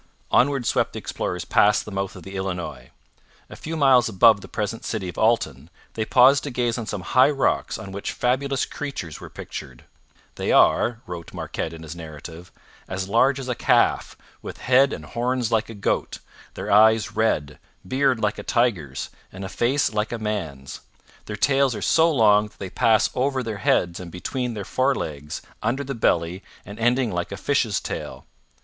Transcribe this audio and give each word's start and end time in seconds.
Onward 0.31 0.65
swept 0.65 0.93
the 0.93 0.97
explorers 0.97 1.45
past 1.45 1.85
the 1.85 1.91
mouth 1.91 2.15
of 2.15 2.23
the 2.23 2.35
Illinois. 2.35 2.89
A 3.51 3.55
few 3.55 3.77
miles 3.77 4.09
above 4.09 4.41
the 4.41 4.47
present 4.47 4.83
city 4.83 5.07
of 5.07 5.17
Alton 5.19 5.69
they 5.93 6.05
paused 6.05 6.43
to 6.45 6.49
gaze 6.49 6.79
on 6.79 6.87
some 6.87 7.01
high 7.03 7.29
rocks 7.29 7.77
on 7.77 7.91
which 7.91 8.11
fabulous 8.11 8.65
creatures 8.65 9.19
were 9.21 9.29
pictured. 9.29 9.83
'They 10.37 10.51
are,' 10.51 11.01
wrote 11.05 11.35
Marquette 11.35 11.71
in 11.71 11.83
his 11.83 11.95
narrative, 11.95 12.51
'as 12.87 13.07
large 13.07 13.37
as 13.39 13.47
a 13.47 13.53
calf, 13.53 14.17
with 14.41 14.57
head 14.57 14.91
and 14.91 15.05
horns 15.05 15.51
like 15.51 15.69
a 15.69 15.75
goat; 15.75 16.17
their 16.55 16.71
eyes 16.71 17.15
red; 17.15 17.59
beard 17.87 18.19
like 18.19 18.39
a 18.39 18.43
tiger's, 18.43 19.11
and 19.31 19.45
a 19.45 19.49
face 19.49 19.93
like 19.93 20.11
a 20.11 20.17
man's. 20.17 20.81
Their 21.25 21.35
tails 21.35 21.75
are 21.75 21.81
so 21.83 22.11
long 22.11 22.47
that 22.47 22.57
they 22.57 22.71
pass 22.71 23.11
over 23.13 23.43
their 23.43 23.59
heads 23.59 23.99
and 23.99 24.09
between 24.11 24.55
their 24.55 24.65
forelegs, 24.65 25.43
under 25.61 25.83
the 25.83 25.93
belly, 25.93 26.41
and 26.65 26.79
ending 26.79 27.11
like 27.11 27.31
a 27.31 27.37
fish's 27.37 27.79
tail. 27.79 28.25